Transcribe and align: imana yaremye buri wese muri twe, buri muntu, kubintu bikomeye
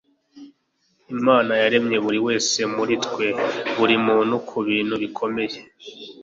imana 1.15 1.53
yaremye 1.61 1.97
buri 2.05 2.19
wese 2.27 2.59
muri 2.75 2.93
twe, 3.05 3.27
buri 3.77 3.95
muntu, 4.07 4.35
kubintu 4.49 4.93
bikomeye 5.03 5.57